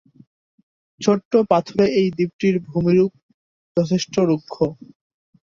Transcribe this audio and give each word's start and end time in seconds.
ছোট্ট 1.01 1.31
পাথুরে 1.51 1.85
এই 1.99 2.07
দ্বীপটির 2.11 2.55
ভূমিরূপ 2.67 3.11
যথেষ্ট 3.77 4.13
রুক্ষ। 4.29 4.55